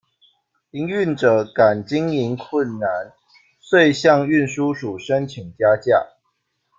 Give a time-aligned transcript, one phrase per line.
[0.71, 3.13] 营运者感经营困难，
[3.59, 6.13] 遂向运输署申请加价。